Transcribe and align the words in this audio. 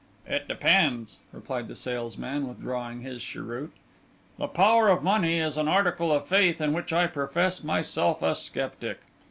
'It 0.25 0.47
depends,' 0.47 1.19
replied 1.31 1.67
the 1.67 1.75
salesman, 1.75 2.47
withdrawing 2.49 3.01
his 3.01 3.21
cheroot. 3.23 3.71
'The 4.39 4.47
power 4.47 4.87
of 4.89 5.03
money 5.03 5.37
is 5.37 5.57
an 5.57 5.67
article 5.67 6.11
of 6.11 6.27
faith 6.27 6.59
in 6.59 6.73
which 6.73 6.91
I 6.91 7.05
profess 7.05 7.63
myself 7.63 8.23
a 8.23 8.33
sceptic. 8.33 9.01